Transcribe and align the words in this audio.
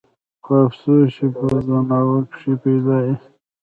خو 0.43 0.53
افسوس 0.65 1.07
چې 1.15 1.25
پۀ 1.35 1.45
ځناورو 1.65 2.19
کښې 2.31 2.53
پېدا 2.63 2.97
ئې 3.07 3.15